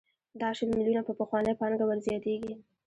[0.41, 2.53] دا شل میلیونه په پخوانۍ پانګه ورزیاتېږي